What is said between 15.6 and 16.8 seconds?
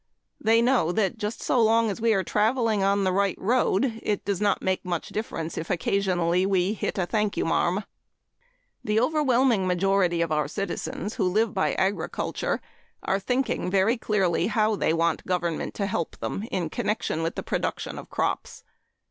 to help them in